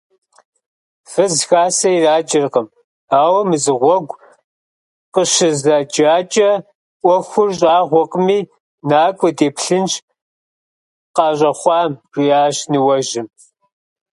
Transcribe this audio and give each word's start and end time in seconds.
Фыз 1.11 1.35
хасэ 1.47 1.89
ираджэркъым, 1.97 2.67
ауэ 3.21 3.41
мызыгъуэгу 3.49 4.17
къыщызэджакӀэ, 5.13 6.51
Ӏуэхур 7.01 7.49
щӀагъуэкъыми, 7.57 8.39
накӀуэ, 8.89 9.29
деплъынщ 9.37 9.93
къащӀэхъуам,– 11.15 11.91
жиӏащ 12.13 12.55
ныуэжьым. 12.71 13.27